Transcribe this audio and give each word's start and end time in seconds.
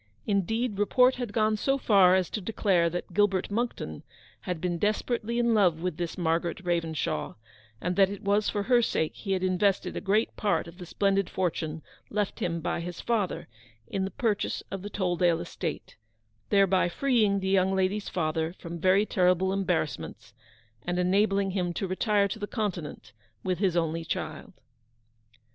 Indeed, 0.25 0.79
report 0.79 1.17
had 1.17 1.31
gone 1.31 1.57
so 1.57 1.77
far 1.77 2.15
as 2.15 2.31
to 2.31 2.41
declare 2.41 2.89
that 2.89 3.13
Gilbert 3.13 3.51
Monckton 3.51 4.01
had 4.39 4.59
been 4.59 4.79
desperately 4.79 5.37
in 5.37 5.53
love 5.53 5.79
with 5.79 5.97
this 5.97 6.17
Margaret 6.17 6.65
Ravenshaw, 6.65 7.35
and 7.79 7.95
that 7.97 8.09
it 8.09 8.23
was 8.23 8.49
for 8.49 8.63
her 8.63 8.81
sake 8.81 9.13
he 9.13 9.33
had 9.33 9.43
invested 9.43 9.95
a 9.95 10.01
great 10.01 10.35
part 10.35 10.67
of 10.67 10.79
the 10.79 10.87
splendid 10.87 11.29
fortune 11.29 11.83
left 12.09 12.39
him 12.39 12.61
by 12.61 12.79
his 12.79 12.99
father 12.99 13.47
in 13.85 14.03
the 14.03 14.09
purchase 14.09 14.63
of 14.71 14.81
the 14.81 14.89
Tolldale 14.89 15.39
estate: 15.39 15.95
thereby 16.49 16.89
freeing 16.89 17.39
the 17.39 17.49
young 17.49 17.75
lady's 17.75 18.09
father 18.09 18.53
from 18.53 18.79
very 18.79 19.05
terrible 19.05 19.53
embarrassments, 19.53 20.33
and 20.81 20.97
enabling 20.97 21.51
him 21.51 21.73
to 21.73 21.85
retire 21.85 22.27
to 22.27 22.39
the 22.39 22.47
Continent 22.47 23.13
with 23.43 23.59
his 23.59 23.77
only 23.77 24.03
child. 24.03 24.53